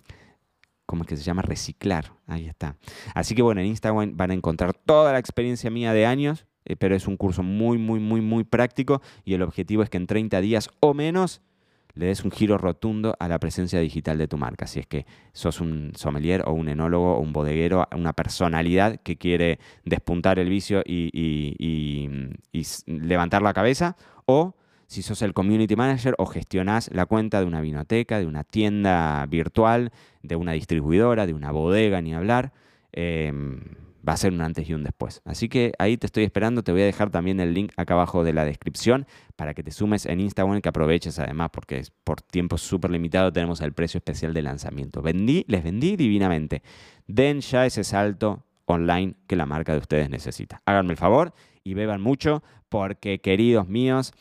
¿Cómo 0.87 1.02
es 1.02 1.09
que 1.09 1.18
se 1.18 1.23
llama? 1.23 1.42
Reciclar. 1.42 2.12
Ahí 2.26 2.47
está. 2.47 2.76
Así 3.14 3.35
que 3.35 3.42
bueno, 3.42 3.61
en 3.61 3.66
Instagram 3.66 4.16
van 4.16 4.30
a 4.30 4.35
encontrar 4.35 4.73
toda 4.73 5.12
la 5.12 5.18
experiencia 5.18 5.68
mía 5.68 5.92
de 5.92 6.07
años, 6.07 6.47
eh, 6.64 6.76
pero 6.76 6.97
es 6.97 7.07
un 7.07 7.18
curso 7.18 7.42
muy, 7.42 7.76
muy, 7.76 8.00
muy, 8.00 8.23
muy 8.23 8.45
práctico 8.45 9.02
y 9.25 9.35
el 9.35 9.42
objetivo 9.42 9.83
es 9.83 9.90
que 9.90 9.99
en 9.99 10.07
30 10.07 10.40
días 10.40 10.71
o 10.80 10.95
menos 10.95 11.42
le 11.98 12.06
des 12.06 12.24
un 12.24 12.30
giro 12.30 12.58
rotundo 12.58 13.16
a 13.18 13.26
la 13.26 13.40
presencia 13.40 13.80
digital 13.80 14.18
de 14.18 14.28
tu 14.28 14.38
marca. 14.38 14.68
Si 14.68 14.78
es 14.78 14.86
que 14.86 15.04
sos 15.32 15.60
un 15.60 15.92
sommelier 15.96 16.44
o 16.46 16.52
un 16.52 16.68
enólogo 16.68 17.16
o 17.16 17.20
un 17.20 17.32
bodeguero, 17.32 17.88
una 17.92 18.12
personalidad 18.12 19.00
que 19.00 19.16
quiere 19.18 19.58
despuntar 19.84 20.38
el 20.38 20.48
vicio 20.48 20.82
y, 20.86 22.08
levantar 22.86 23.42
la 23.42 23.52
cabeza, 23.52 23.96
o 24.26 24.54
si 24.86 25.02
sos 25.02 25.22
el 25.22 25.34
community 25.34 25.74
manager 25.74 26.14
o 26.18 26.26
gestionás 26.26 26.88
la 26.92 27.04
cuenta 27.04 27.40
de 27.40 27.46
una 27.46 27.60
vinoteca, 27.60 28.20
de 28.20 28.26
una 28.26 28.44
tienda 28.44 29.26
virtual, 29.26 29.90
de 30.22 30.36
una 30.36 30.52
distribuidora, 30.52 31.26
de 31.26 31.34
una 31.34 31.50
bodega, 31.50 32.00
ni 32.00 32.14
hablar. 32.14 32.52
Em, 32.92 33.60
va 34.06 34.12
a 34.14 34.16
ser 34.16 34.32
un 34.32 34.40
antes 34.40 34.68
y 34.68 34.74
un 34.74 34.84
después. 34.84 35.22
Así 35.24 35.48
que 35.48 35.72
ahí 35.78 35.96
te 35.96 36.06
estoy 36.06 36.24
esperando, 36.24 36.62
te 36.62 36.72
voy 36.72 36.82
a 36.82 36.86
dejar 36.86 37.10
también 37.10 37.40
el 37.40 37.54
link 37.54 37.72
acá 37.76 37.94
abajo 37.94 38.24
de 38.24 38.32
la 38.32 38.44
descripción 38.44 39.06
para 39.36 39.54
que 39.54 39.62
te 39.62 39.70
sumes 39.70 40.06
en 40.06 40.20
Instagram, 40.20 40.60
que 40.60 40.68
aproveches 40.68 41.18
además 41.18 41.50
porque 41.52 41.82
por 42.04 42.20
tiempo 42.22 42.58
súper 42.58 42.90
limitado 42.90 43.32
tenemos 43.32 43.60
el 43.60 43.72
precio 43.72 43.98
especial 43.98 44.34
de 44.34 44.42
lanzamiento. 44.42 45.02
Vendí, 45.02 45.44
les 45.48 45.62
vendí 45.62 45.96
divinamente. 45.96 46.62
Den 47.06 47.40
ya 47.40 47.66
ese 47.66 47.84
salto 47.84 48.44
online 48.66 49.14
que 49.26 49.36
la 49.36 49.46
marca 49.46 49.72
de 49.72 49.78
ustedes 49.78 50.10
necesita. 50.10 50.60
Háganme 50.66 50.92
el 50.92 50.98
favor 50.98 51.32
y 51.64 51.74
beban 51.74 52.00
mucho 52.00 52.42
porque 52.68 53.20
queridos 53.20 53.68
míos, 53.68 54.12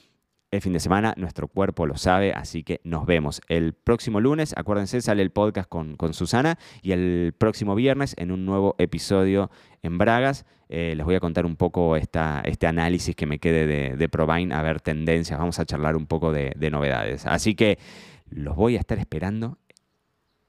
el 0.51 0.61
fin 0.61 0.73
de 0.73 0.79
semana, 0.79 1.13
nuestro 1.17 1.47
cuerpo 1.47 1.85
lo 1.85 1.97
sabe, 1.97 2.31
así 2.33 2.63
que 2.63 2.79
nos 2.83 3.05
vemos. 3.05 3.41
El 3.49 3.73
próximo 3.73 4.21
lunes, 4.21 4.53
acuérdense, 4.55 5.01
sale 5.01 5.21
el 5.21 5.31
podcast 5.31 5.67
con, 5.67 5.97
Susana 6.13 6.57
y 6.81 6.93
el 6.93 7.33
próximo 7.37 7.75
viernes 7.75 8.15
en 8.17 8.31
un 8.31 8.45
nuevo 8.45 8.75
episodio 8.77 9.51
en 9.83 9.97
Bragas. 9.97 10.45
Eh, 10.69 10.93
les 10.95 11.05
voy 11.05 11.15
a 11.15 11.19
contar 11.19 11.45
un 11.45 11.57
poco 11.57 11.95
esta, 11.97 12.41
este 12.45 12.67
análisis 12.67 13.15
que 13.15 13.25
me 13.25 13.39
quede 13.39 13.67
de, 13.67 13.97
de 13.97 14.09
Provine, 14.09 14.53
a 14.53 14.61
ver 14.61 14.79
tendencias, 14.79 15.37
vamos 15.37 15.59
a 15.59 15.65
charlar 15.65 15.95
un 15.95 16.05
poco 16.05 16.31
de, 16.31 16.53
de 16.55 16.69
novedades. 16.69 17.25
Así 17.25 17.55
que 17.55 17.77
los 18.29 18.55
voy 18.55 18.77
a 18.77 18.79
estar 18.79 18.99
esperando 18.99 19.57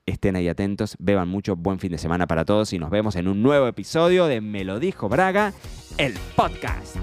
estén 0.08 0.36
ahí 0.36 0.48
atentos, 0.48 0.96
beban 0.98 1.28
mucho, 1.28 1.54
buen 1.54 1.78
fin 1.78 1.92
de 1.92 1.98
semana 1.98 2.26
para 2.26 2.44
todos 2.44 2.72
y 2.72 2.78
nos 2.78 2.90
vemos 2.90 3.16
en 3.16 3.28
un 3.28 3.42
nuevo 3.42 3.66
episodio 3.66 4.26
de 4.26 4.40
Me 4.40 4.64
lo 4.64 4.80
dijo 4.80 5.08
Braga, 5.08 5.52
el 5.98 6.14
podcast. 6.34 6.96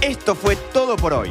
Esto 0.00 0.34
fue 0.34 0.56
todo 0.72 0.96
por 0.96 1.12
hoy. 1.12 1.30